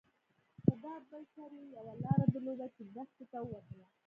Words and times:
خو 0.63 0.71
دا 0.83 0.93
بل 1.09 1.23
سر 1.33 1.49
يې 1.59 1.65
يوه 1.75 1.93
لاره 2.03 2.25
درلوده 2.33 2.67
چې 2.75 2.81
دښتې 2.95 3.25
ته 3.31 3.39
وتله. 3.49 3.87